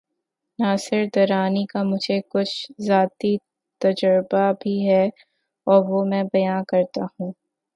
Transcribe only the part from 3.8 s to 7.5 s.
تجربہ بھی ہے‘ اور وہ میں بیان کرتا ہوں۔